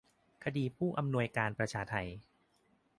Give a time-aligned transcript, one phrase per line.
[0.43, 1.95] คดีผู้อำนวยการประชาไท